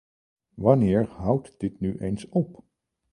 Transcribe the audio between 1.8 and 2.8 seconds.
eens op?